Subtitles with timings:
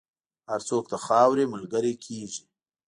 [0.49, 2.43] هر څوک د خاورې ملګری کېږي.